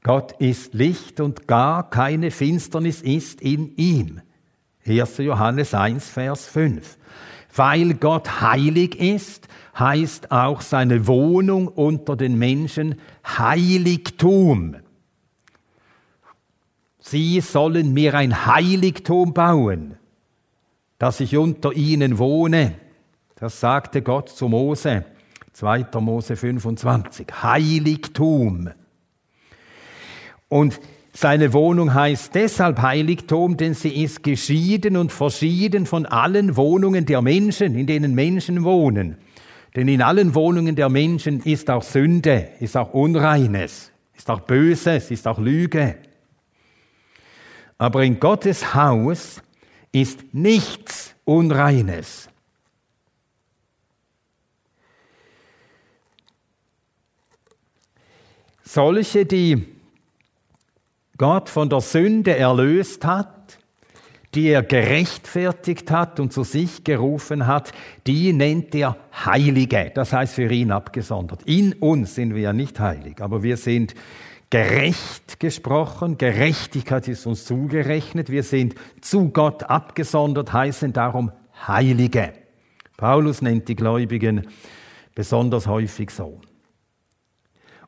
[0.03, 4.21] Gott ist Licht und gar keine Finsternis ist in ihm.
[4.85, 5.17] 1.
[5.19, 6.97] Johannes 1, Vers 5.
[7.55, 14.77] Weil Gott heilig ist, heißt auch seine Wohnung unter den Menschen Heiligtum.
[16.99, 19.97] Sie sollen mir ein Heiligtum bauen,
[20.97, 22.75] dass ich unter ihnen wohne.
[23.35, 25.03] Das sagte Gott zu Mose,
[25.53, 25.87] 2.
[25.99, 27.27] Mose 25.
[27.41, 28.69] Heiligtum.
[30.47, 30.79] Und
[31.13, 37.21] seine Wohnung heißt deshalb Heiligtum, denn sie ist geschieden und verschieden von allen Wohnungen der
[37.21, 39.17] Menschen, in denen Menschen wohnen.
[39.75, 45.11] Denn in allen Wohnungen der Menschen ist auch Sünde, ist auch Unreines, ist auch Böses,
[45.11, 45.97] ist auch Lüge.
[47.77, 49.41] Aber in Gottes Haus
[49.91, 52.29] ist nichts Unreines.
[58.63, 59.70] Solche, die
[61.21, 63.59] Gott von der Sünde erlöst hat,
[64.33, 67.73] die er gerechtfertigt hat und zu sich gerufen hat,
[68.07, 69.91] die nennt er Heilige.
[69.93, 71.43] Das heißt für ihn abgesondert.
[71.43, 73.93] In uns sind wir ja nicht heilig, aber wir sind
[74.49, 76.17] gerecht gesprochen.
[76.17, 78.31] Gerechtigkeit ist uns zugerechnet.
[78.31, 81.31] Wir sind zu Gott abgesondert, heißen darum
[81.67, 82.33] Heilige.
[82.97, 84.47] Paulus nennt die Gläubigen
[85.13, 86.41] besonders häufig so.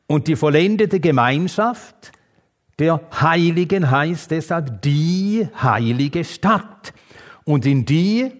[0.06, 2.12] Und die vollendete Gemeinschaft
[2.78, 6.92] der Heiligen heißt deshalb die heilige Stadt.
[7.44, 8.32] Und in die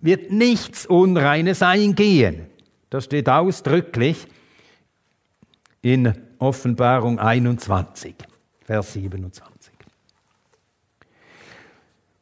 [0.00, 2.46] wird nichts Unreines eingehen.
[2.90, 4.26] Das steht ausdrücklich
[5.82, 8.14] in Offenbarung 21,
[8.64, 9.72] Vers 27.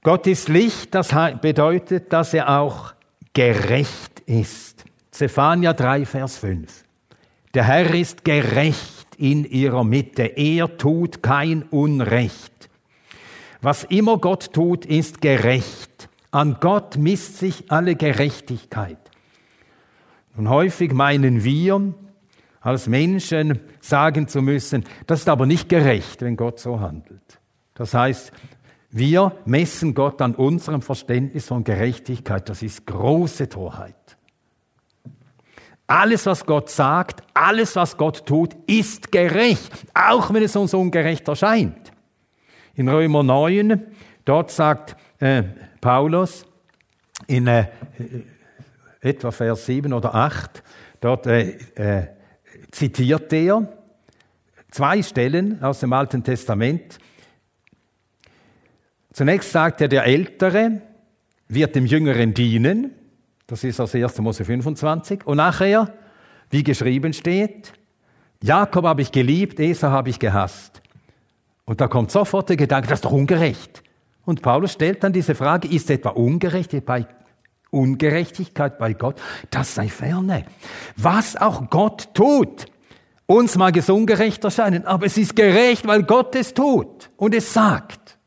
[0.03, 2.95] Gott ist Licht, das bedeutet, dass er auch
[3.33, 4.85] gerecht ist.
[5.11, 6.85] Zephania 3, Vers 5.
[7.55, 8.92] Der Herr ist gerecht
[9.23, 10.25] in ihrer Mitte.
[10.25, 12.69] Er tut kein Unrecht.
[13.61, 16.09] Was immer Gott tut, ist gerecht.
[16.33, 18.99] An Gott misst sich alle Gerechtigkeit.
[20.37, 21.95] Und häufig meinen wir,
[22.61, 27.41] als Menschen sagen zu müssen, das ist aber nicht gerecht, wenn Gott so handelt.
[27.75, 28.33] Das heißt,
[28.91, 32.49] wir messen Gott an unserem Verständnis von Gerechtigkeit.
[32.49, 33.95] Das ist große Torheit.
[35.93, 41.29] Alles, was Gott sagt, alles, was Gott tut, ist gerecht, auch wenn es uns ungerecht
[41.29, 41.93] erscheint.
[42.75, 43.89] In Römer 9,
[44.25, 45.43] dort sagt äh,
[45.83, 46.47] Paulus
[47.27, 47.67] in äh,
[49.03, 50.63] etwa Vers 7 oder 8,
[51.03, 52.07] dort äh, äh,
[52.71, 53.69] zitiert er
[54.71, 56.99] zwei Stellen aus dem Alten Testament.
[59.13, 60.81] Zunächst sagt er, der Ältere
[61.49, 62.95] wird dem Jüngeren dienen.
[63.47, 64.19] Das ist aus 1.
[64.19, 65.27] Mose 25.
[65.27, 65.93] Und nachher,
[66.51, 67.73] wie geschrieben steht,
[68.43, 70.83] Jakob habe ich geliebt, Esau habe ich gehasst.
[71.65, 73.83] Und da kommt sofort der Gedanke, das ist doch ungerecht.
[74.25, 77.07] Und Paulus stellt dann diese Frage, ist etwa Ungerechtigkeit bei,
[77.71, 79.21] Ungerechtigkeit bei Gott?
[79.51, 80.45] Das sei ferne.
[80.97, 82.67] Was auch Gott tut,
[83.27, 87.53] uns mag es ungerecht erscheinen, aber es ist gerecht, weil Gott es tut und es
[87.53, 88.19] sagt.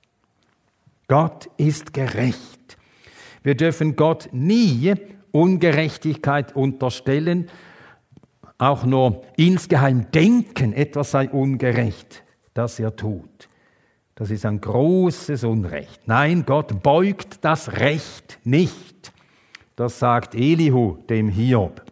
[1.07, 2.54] Gott ist gerecht.
[3.45, 4.95] Wir dürfen Gott nie
[5.31, 7.47] Ungerechtigkeit unterstellen,
[8.57, 12.23] auch nur insgeheim denken, etwas sei ungerecht,
[12.55, 13.47] das er tut.
[14.15, 16.07] Das ist ein großes Unrecht.
[16.07, 19.13] Nein, Gott beugt das Recht nicht.
[19.75, 21.83] Das sagt Elihu dem Hiob.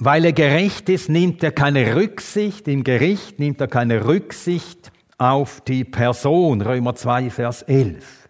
[0.00, 5.60] Weil er gerecht ist, nimmt er keine Rücksicht, im Gericht nimmt er keine Rücksicht auf
[5.60, 6.60] die Person.
[6.60, 8.21] Römer 2, Vers 11.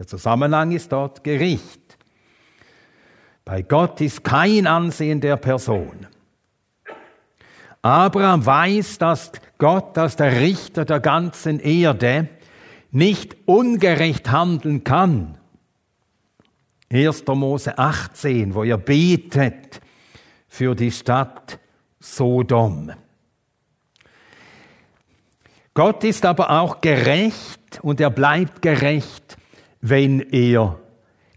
[0.00, 1.98] Der Zusammenhang ist dort Gericht.
[3.44, 6.06] Bei Gott ist kein Ansehen der Person.
[7.82, 12.30] Abraham weiß, dass Gott als der Richter der ganzen Erde
[12.90, 15.36] nicht ungerecht handeln kann.
[16.90, 17.26] 1.
[17.26, 19.82] Mose 18, wo er betet
[20.48, 21.58] für die Stadt
[21.98, 22.90] Sodom.
[25.74, 29.36] Gott ist aber auch gerecht und er bleibt gerecht,
[29.80, 30.78] wenn er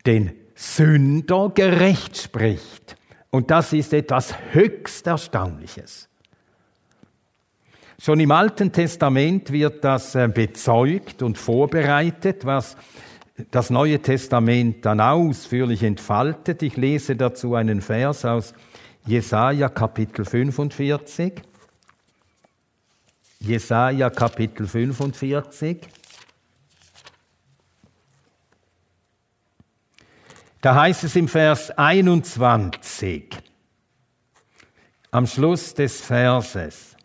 [0.05, 2.95] den Sünder gerecht spricht.
[3.29, 6.09] Und das ist etwas höchst Erstaunliches.
[7.99, 12.75] Schon im Alten Testament wird das äh, bezeugt und vorbereitet, was
[13.49, 16.61] das Neue Testament dann ausführlich entfaltet.
[16.63, 18.53] Ich lese dazu einen Vers aus
[19.05, 21.33] Jesaja Kapitel 45.
[23.39, 25.79] Jesaja Kapitel 45.
[30.63, 33.25] Da heißt es im Vers 21,
[35.11, 36.95] am Schluss des Verses,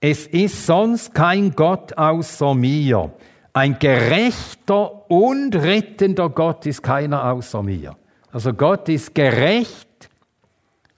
[0.00, 3.14] es ist sonst kein Gott außer mir.
[3.54, 7.96] Ein gerechter und rettender Gott ist keiner außer mir.
[8.30, 10.10] Also Gott ist gerecht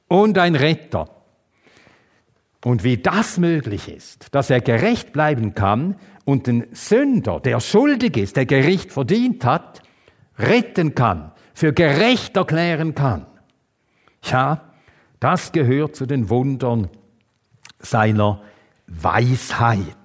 [0.08, 1.08] und ein Retter.
[2.64, 8.16] Und wie das möglich ist, dass er gerecht bleiben kann und den Sünder, der schuldig
[8.16, 9.85] ist, der Gericht verdient hat,
[10.38, 13.26] retten kann, für gerecht erklären kann.
[14.22, 14.72] Ja,
[15.20, 16.88] das gehört zu den Wundern
[17.78, 18.42] seiner
[18.86, 19.96] Weisheit.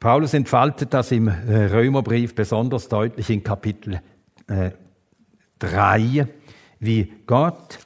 [0.00, 4.02] Paulus entfaltet das im äh, Römerbrief besonders deutlich in Kapitel
[4.48, 4.72] äh,
[5.60, 6.28] 3,
[6.78, 7.78] wie Gott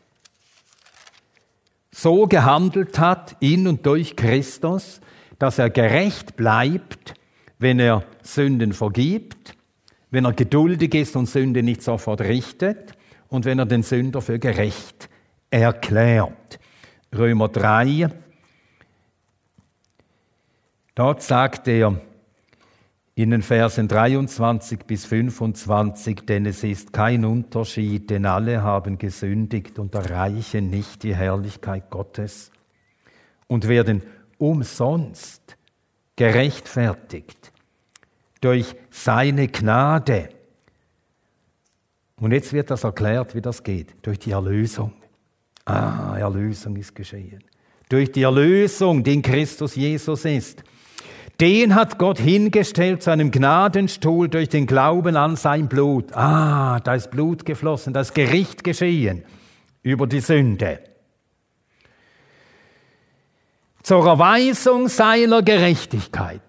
[1.93, 5.01] so gehandelt hat in und durch Christus,
[5.39, 7.15] dass er gerecht bleibt
[7.59, 9.55] wenn er Sünden vergibt,
[10.11, 12.93] wenn er geduldig ist und Sünde nicht sofort richtet
[13.29, 15.09] und wenn er den Sünder für gerecht
[15.51, 16.59] erklärt.
[17.15, 18.09] Römer 3,
[20.95, 22.01] dort sagt er
[23.15, 29.79] in den Versen 23 bis 25, denn es ist kein Unterschied, denn alle haben gesündigt
[29.81, 32.53] und erreichen nicht die Herrlichkeit Gottes
[33.49, 34.03] und werden
[34.39, 35.58] umsonst
[36.19, 37.53] gerechtfertigt
[38.41, 40.31] durch seine Gnade.
[42.21, 43.95] Und jetzt wird das erklärt, wie das geht.
[44.03, 44.93] Durch die Erlösung.
[45.65, 47.45] Ah, Erlösung ist geschehen.
[47.89, 50.65] Durch die Erlösung, die in Christus Jesus ist.
[51.41, 56.13] Den hat Gott hingestellt zu einem Gnadenstuhl durch den Glauben an sein Blut.
[56.17, 59.23] Ah, da ist Blut geflossen, da ist Gericht geschehen
[59.85, 60.81] über die Sünde
[63.83, 66.43] zur Erweisung seiner Gerechtigkeit.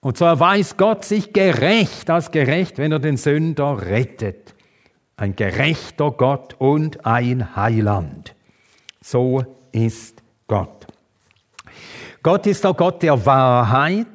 [0.00, 4.54] Und so erweist Gott sich gerecht als gerecht, wenn er den Sünder rettet.
[5.16, 8.34] Ein gerechter Gott und ein Heiland.
[9.00, 10.86] So ist Gott.
[12.22, 14.06] Gott ist der Gott der Wahrheit.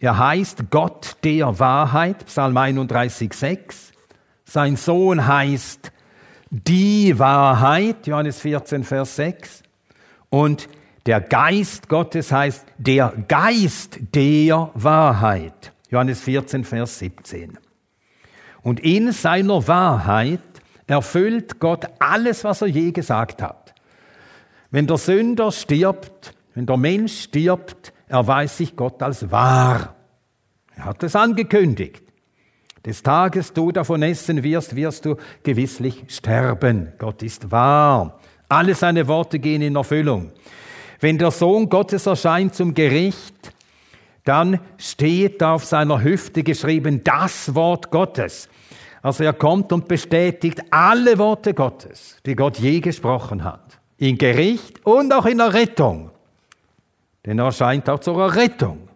[0.00, 3.92] Er heißt Gott der Wahrheit, Psalm 31,6.
[4.44, 5.92] sein Sohn heißt
[6.50, 9.62] die Wahrheit, Johannes 14, Vers 6.
[10.28, 10.68] Und
[11.06, 17.58] der Geist Gottes heißt der Geist der Wahrheit, Johannes 14, Vers 17.
[18.62, 20.40] Und in seiner Wahrheit
[20.86, 23.74] erfüllt Gott alles, was er je gesagt hat.
[24.70, 29.96] Wenn der Sünder stirbt, wenn der Mensch stirbt, erweist sich Gott als wahr.
[30.76, 32.02] Er hat es angekündigt.
[32.84, 36.92] Des Tages du davon essen wirst, wirst du gewisslich sterben.
[36.98, 38.18] Gott ist wahr.
[38.48, 40.32] Alle seine Worte gehen in Erfüllung.
[41.02, 43.52] Wenn der Sohn Gottes erscheint zum Gericht,
[44.22, 48.48] dann steht auf seiner Hüfte geschrieben das Wort Gottes.
[49.02, 53.80] Also er kommt und bestätigt alle Worte Gottes, die Gott je gesprochen hat.
[53.98, 56.12] In Gericht und auch in Errettung.
[57.26, 58.88] Denn er erscheint auch zur Errettung.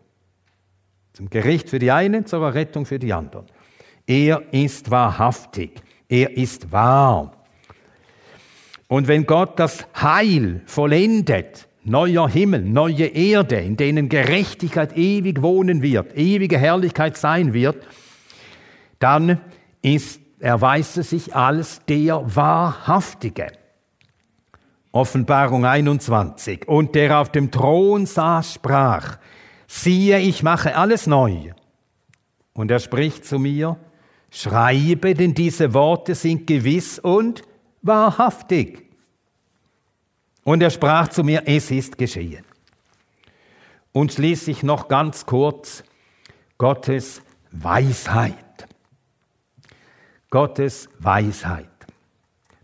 [1.13, 3.47] Zum Gericht für die einen, zur Errettung für die anderen.
[4.07, 5.83] Er ist wahrhaftig.
[6.09, 7.33] Er ist wahr.
[8.87, 15.83] Und wenn Gott das Heil vollendet, neuer Himmel, neue Erde, in denen Gerechtigkeit ewig wohnen
[15.83, 17.87] wird, ewige Herrlichkeit sein wird,
[18.99, 19.41] dann
[19.83, 23.49] ist, erweist es sich als der Wahrhaftige.
[24.93, 26.67] Offenbarung 21.
[26.67, 29.19] Und der auf dem Thron saß, sprach,
[29.67, 31.53] siehe, ich mache alles neu.
[32.55, 33.77] Und er spricht zu mir,
[34.31, 37.43] Schreibe, denn diese Worte sind gewiss und
[37.83, 38.86] wahrhaftig.
[40.47, 42.45] Und er sprach zu mir, es ist geschehen.
[43.91, 45.83] Und schließlich noch ganz kurz
[46.57, 47.21] Gottes
[47.51, 48.69] Weisheit.
[50.31, 51.69] Gottes Weisheit.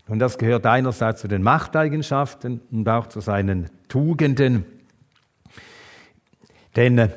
[0.07, 4.63] Und das gehört einerseits zu den Machteigenschaften und auch zu seinen Tugenden.
[6.77, 7.11] Denn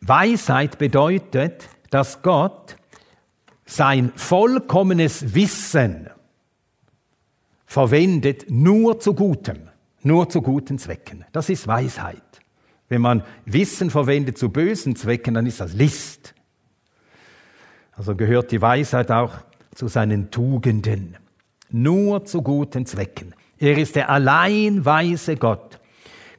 [0.00, 2.76] Weisheit bedeutet, dass Gott
[3.66, 6.08] sein vollkommenes Wissen
[7.72, 9.70] verwendet nur zu Gutem,
[10.02, 11.24] nur zu guten Zwecken.
[11.32, 12.22] Das ist Weisheit.
[12.90, 16.34] Wenn man Wissen verwendet zu bösen Zwecken, dann ist das List.
[17.92, 19.32] Also gehört die Weisheit auch
[19.74, 21.16] zu seinen Tugenden.
[21.70, 23.34] Nur zu guten Zwecken.
[23.58, 25.80] Er ist der allein weise Gott.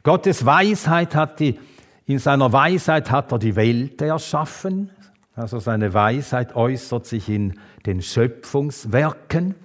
[0.04, 1.58] Gottes Weisheit hat die,
[2.06, 4.92] in seiner Weisheit hat er die Welt erschaffen,
[5.36, 9.56] also seine Weisheit äußert sich in den Schöpfungswerken.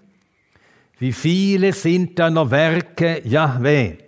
[1.00, 3.98] Wie viele sind deiner Werke, Jahweh?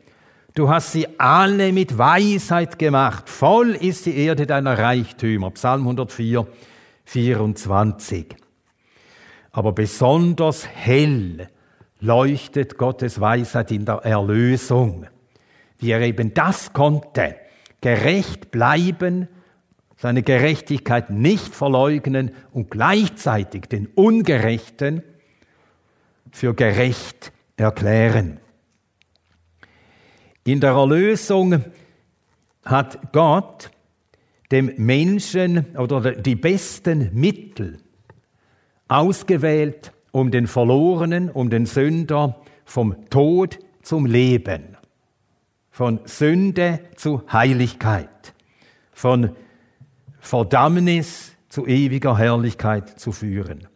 [0.54, 3.28] Du hast sie alle mit Weisheit gemacht.
[3.28, 5.52] Voll ist die Erde deiner Reichtümer.
[5.52, 6.48] Psalm 104,
[7.04, 8.34] 24.
[9.52, 11.48] Aber besonders hell
[12.00, 15.06] leuchtet Gottes Weisheit in der Erlösung.
[15.78, 17.36] Wie er eben das konnte,
[17.80, 19.28] gerecht bleiben
[19.96, 25.04] seine Gerechtigkeit nicht verleugnen und gleichzeitig den Ungerechten
[26.32, 28.40] für gerecht erklären.
[30.44, 31.64] In der Erlösung
[32.64, 33.70] hat Gott
[34.50, 37.78] dem Menschen oder die besten Mittel
[38.88, 44.76] ausgewählt, um den Verlorenen, um den Sünder vom Tod zum Leben,
[45.70, 48.34] von Sünde zu Heiligkeit,
[48.92, 49.36] von
[50.18, 53.69] Verdammnis zu ewiger Herrlichkeit zu führen.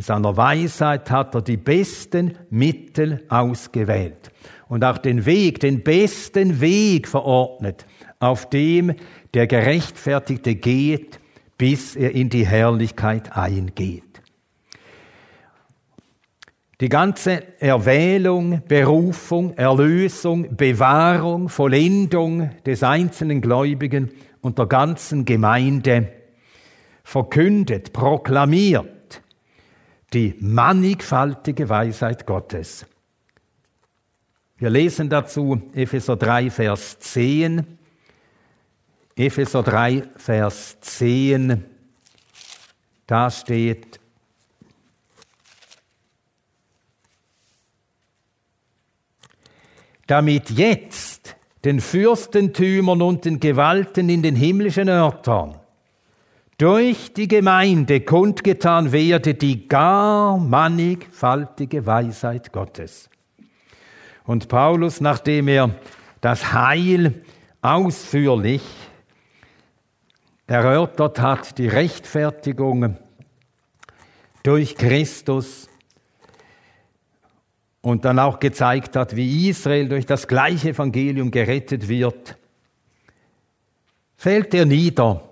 [0.00, 4.30] In seiner Weisheit hat er die besten Mittel ausgewählt
[4.66, 7.84] und auch den Weg, den besten Weg verordnet,
[8.18, 8.94] auf dem
[9.34, 11.20] der Gerechtfertigte geht,
[11.58, 14.22] bis er in die Herrlichkeit eingeht.
[16.80, 26.10] Die ganze Erwählung, Berufung, Erlösung, Bewahrung, Vollendung des einzelnen Gläubigen und der ganzen Gemeinde
[27.04, 28.99] verkündet, proklamiert
[30.12, 32.86] die mannigfaltige Weisheit Gottes.
[34.58, 37.78] Wir lesen dazu Epheser 3, Vers 10.
[39.16, 41.64] Epheser 3, Vers 10.
[43.06, 44.00] Da steht,
[50.06, 55.59] damit jetzt den Fürstentümern und den Gewalten in den himmlischen Örtern
[56.60, 63.08] durch die Gemeinde kundgetan werde die gar mannigfaltige Weisheit Gottes.
[64.24, 65.74] Und Paulus, nachdem er
[66.20, 67.24] das Heil
[67.62, 68.60] ausführlich
[70.46, 72.98] erörtert hat, die Rechtfertigung
[74.42, 75.66] durch Christus,
[77.82, 82.36] und dann auch gezeigt hat, wie Israel durch das gleiche Evangelium gerettet wird,
[84.18, 85.29] fällt er nieder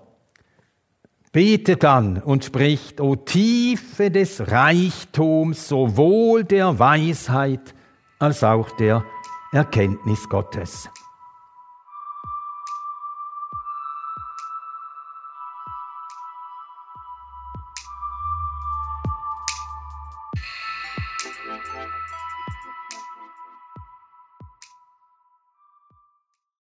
[1.31, 7.73] betet dann und spricht, O Tiefe des Reichtums, sowohl der Weisheit
[8.19, 9.03] als auch der
[9.51, 10.89] Erkenntnis Gottes.